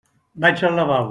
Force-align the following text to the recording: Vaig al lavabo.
Vaig 0.45 0.65
al 0.69 0.75
lavabo. 0.81 0.99